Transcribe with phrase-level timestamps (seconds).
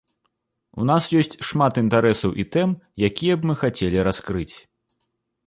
[0.83, 2.73] У нас ёсць шмат інтарэсаў і тэм,
[3.09, 4.51] якія б мы хацелі раскрыць.